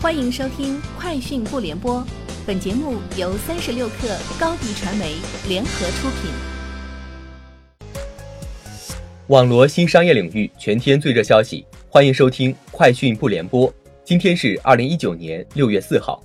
[0.00, 1.96] 欢迎收听《快讯不联播》，
[2.46, 5.16] 本节目由三十六克高低传媒
[5.48, 6.30] 联合出品。
[9.26, 13.68] 网罗新商业领域全天最热消息，欢迎收听《快讯不联播》。
[14.04, 16.22] 今天是二零一九年六月四号。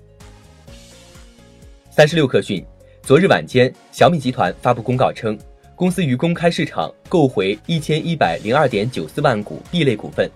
[1.90, 2.64] 三十六克讯，
[3.02, 5.36] 昨日晚间，小米集团发布公告称，
[5.76, 10.30] 公司于公开市场购回一千一百零二点九四万股 B 类股份。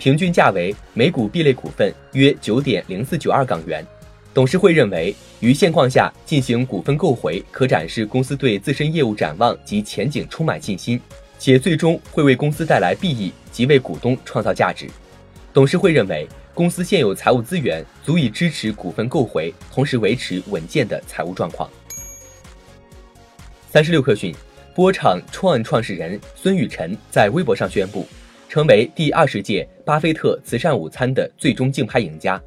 [0.00, 3.86] 平均价为每股 B 类股份约九点零四九二港元。
[4.32, 10.98] 董事会认为，于现况下进行股份购回，可展示公司对自身业务展望及前景充满信心，
[11.38, 14.88] 且最终会为公司带来裨益及为股东创造价值。
[15.52, 21.68] 董事会认为，公司现有财务资源足以支持股份购回，同时维持稳健的财务状况。
[23.70, 24.34] 三十六氪讯，
[24.74, 28.08] 波场创创始人孙雨晨在微博上宣布。
[28.50, 32.42] 成为第二十届巴菲特慈善午餐的最终竞拍赢家，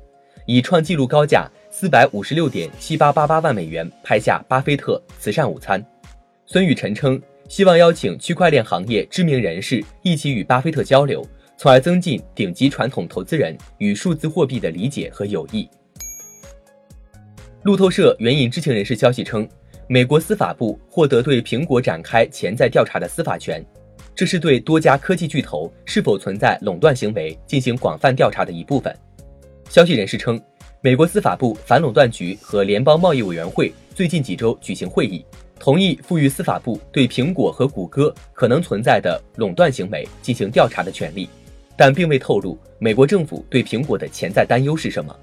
[0.45, 5.81] 以创纪录高价四百五十六点七八八八万美元拍下巴菲特慈善午餐。
[6.45, 15.69] 孙雨晨称，希望邀请区块链行业知名人士一起与巴菲特交流，从而增进顶级传统投资人与数字货币的理解和友谊。
[17.61, 19.47] 路透社援引知情人士消息称，
[19.87, 23.65] 美国司法部获得对苹果展开潜在调查的司法权。
[24.15, 28.95] 这是对多家科技巨头是否存在垄断行为进行广泛调查的一部分。
[29.69, 30.39] 消息人士称，
[30.81, 35.25] 美国司法部反垄断局和联邦贸易委员会最近几周举行会议，
[35.59, 41.27] 同意赋予司法部对苹果和谷歌可能存在的垄断行为进行调查的权利，
[41.75, 45.15] 但并未透露美国政府对苹果的潜在担忧是什么。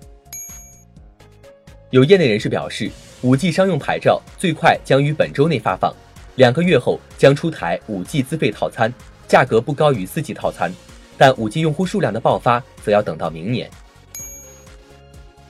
[1.91, 2.91] 有业内人士表示
[3.22, 5.94] ，5G 商用牌照最快将于本周内发放。
[6.36, 8.92] 两个月后将出台 5G 资费套餐，
[9.28, 10.72] 价格不高于 4G 套餐，
[11.19, 13.69] 但 5G 用户数量的爆发则要等到明年。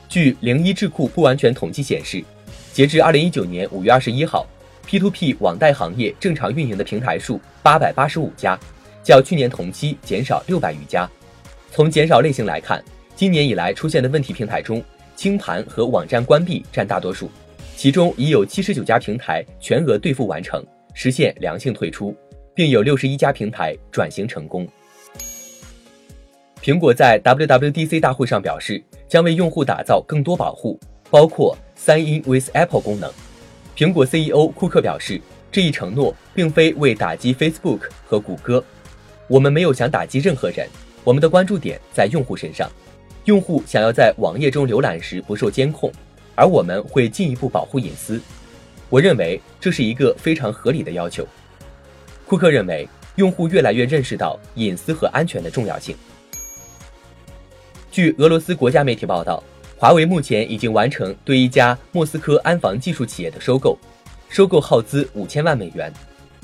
[0.08, 2.24] 据零一智库不完全统计显示，
[2.72, 4.46] 截至2019年5月21号
[4.88, 8.58] ，P2P 网贷行业正常运营的平台数885家，
[9.04, 11.08] 较去年同期减少600余家。
[11.70, 12.82] 从减少类型来看，
[13.14, 14.82] 今年以来出现的问题平台中，
[15.14, 17.30] 清盘和网站关闭占大多数，
[17.76, 20.60] 其中已有79家平台全额兑付完成。
[21.02, 22.14] 实现良性退出，
[22.54, 24.68] 并有六十一家平台转型成功。
[26.62, 30.78] 苹果在 WWDC 大会上表示，将为用户打造更多保护，
[31.08, 33.10] 包括 Sign in with Apple 功能。
[33.74, 35.18] 苹果 CEO 库克表示，
[35.50, 38.62] 这一承诺并非为打击 Facebook 和谷歌，
[39.26, 40.68] 我们没有想打击任何人，
[41.02, 42.70] 我们的关注点在用户身上。
[43.24, 45.90] 用户想要在网页中浏览时不受监控，
[46.34, 48.20] 而我们会进一步保护隐私。
[48.90, 51.26] 我认为这是一个非常合理的要求。
[52.26, 52.86] 库克认为，
[53.16, 55.96] 用户越来越认识到隐私和安全的重要性。
[57.90, 59.42] 据俄罗斯国家媒体报道，
[59.76, 63.78] 华为目前已经完成对一家莫斯科安防技术企业的收购，
[64.28, 65.92] 收购耗资五千万美元，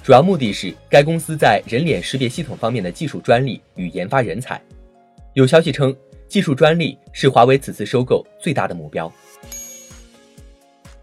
[0.02, 4.60] 主要目的是该公司在人脸识别系统方面的技术专利与研发人才。
[5.34, 5.94] 有消息称，
[6.28, 9.12] 技术专利是华为此次收购最大的目标。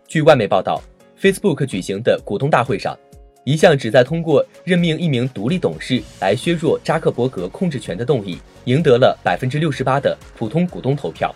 [0.08, 0.82] 据外媒报道。
[1.24, 3.00] Facebook 举行的股东大会上，
[3.46, 11.34] 一项旨在通过任命一名独立董事来削弱扎克伯格控制权的动议，赢得了百分之六十八的普通股东投票。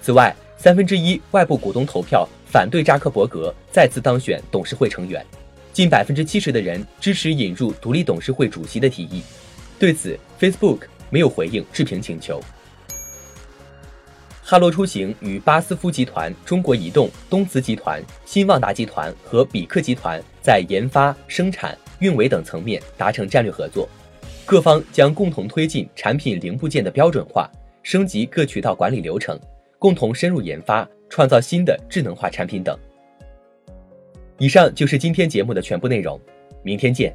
[0.00, 5.26] 此外，三分之一外部股东投票反对扎克伯格再次当选董事会成员，
[5.72, 9.22] 近百分之七十的人支持引入独立董事会主席的提议。
[9.76, 12.40] 对此，Facebook 没有回应置评请求。
[14.48, 23.88] 哈罗出行与巴斯夫集团、中国移动、东磁集团、新旺达集团和比克集团在研发、生产、运维等层面达成战略合作，
[24.44, 27.50] 各方将共同推进产品零部件的标准化，
[27.82, 29.36] 升级各渠道管理流程，
[29.80, 32.78] 共同深入研发，创造新的智能化产品等。
[34.38, 36.20] 以上就是今天节目的全部内容，
[36.62, 37.12] 明天见。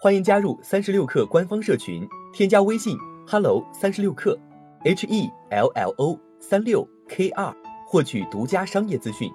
[0.00, 2.96] 欢迎加入三十六氪官方社群，添加微信。
[3.26, 4.38] Hello 三十六课
[4.84, 7.54] ，H E L L O 三六 K 二，
[7.86, 9.30] 获取独家商业资讯，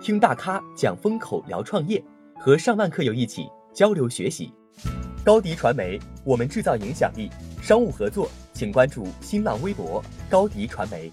[0.00, 2.02] 听大咖讲风口，聊创业，
[2.38, 4.52] 和上万课友一起交流学习。
[5.24, 7.28] 高迪传媒，我们制造影响力。
[7.60, 11.12] 商务合作，请关注新浪微博高迪传媒。